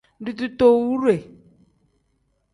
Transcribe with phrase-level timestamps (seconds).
[0.25, 1.15] Ditootowure.